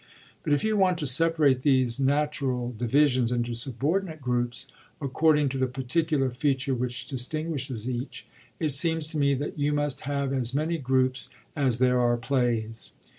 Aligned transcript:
But 0.41 0.51
if 0.51 0.63
you 0.63 0.75
want 0.75 0.97
to 0.97 1.05
sexMirate 1.05 1.61
these 1.61 1.99
natural 1.99 2.71
divisions 2.75 3.31
into 3.31 3.53
subordinate 3.53 4.19
groups, 4.19 4.65
according 4.99 5.49
to 5.49 5.59
the 5.59 5.67
jMirticular 5.67 6.33
feature 6.35 6.73
which 6.73 7.05
distinguishes 7.05 7.87
each, 7.87 8.25
it 8.59 8.69
seems 8.69 9.07
to 9.09 9.19
me 9.19 9.35
that 9.35 9.59
you 9.59 9.73
must 9.73 10.01
have 10.01 10.33
as 10.33 10.55
many 10.55 10.79
groups 10.79 11.29
as 11.55 11.77
there 11.77 11.99
are 11.99 12.17
plays. 12.17 12.93